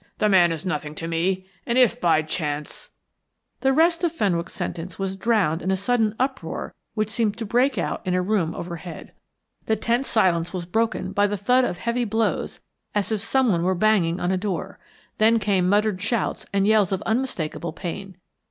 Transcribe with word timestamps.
"The 0.17 0.29
man 0.29 0.51
is 0.51 0.65
nothing 0.65 0.95
to 0.95 1.07
me, 1.07 1.45
and 1.63 1.77
if 1.77 2.01
by 2.01 2.23
chance" 2.23 2.89
The 3.61 3.71
rest 3.71 4.03
of 4.03 4.11
Fenwick's 4.11 4.51
sentence 4.51 4.97
was 4.97 5.15
drowned 5.15 5.61
in 5.61 5.69
a 5.69 5.77
sudden 5.77 6.15
uproar 6.19 6.73
which 6.95 7.11
seemed 7.11 7.37
to 7.37 7.45
break 7.45 7.77
out 7.77 8.01
in 8.03 8.15
a 8.15 8.21
room 8.23 8.55
overhead. 8.55 9.11
The 9.67 9.75
tense 9.75 10.07
silence 10.07 10.53
was 10.53 10.65
broken 10.65 11.11
by 11.11 11.27
the 11.27 11.37
thud 11.37 11.65
of 11.65 11.77
heavy 11.77 12.05
blows 12.05 12.59
as 12.95 13.11
if 13.11 13.21
someone 13.21 13.61
were 13.61 13.75
banging 13.75 14.19
on 14.19 14.31
a 14.31 14.37
door, 14.37 14.79
then 15.19 15.37
came 15.37 15.69
muttered 15.69 16.01
shouts 16.01 16.47
and 16.51 16.65
yells 16.65 16.91
of 16.91 17.03
unmistakable 17.03 17.71
pain. 17.71 18.17